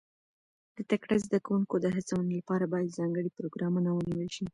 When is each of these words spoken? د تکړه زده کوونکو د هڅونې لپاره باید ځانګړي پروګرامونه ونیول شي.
د 0.75 0.77
تکړه 0.91 1.15
زده 1.25 1.39
کوونکو 1.45 1.75
د 1.79 1.85
هڅونې 1.95 2.33
لپاره 2.39 2.65
باید 2.73 2.95
ځانګړي 2.99 3.29
پروګرامونه 3.37 3.89
ونیول 3.91 4.29
شي. 4.35 4.45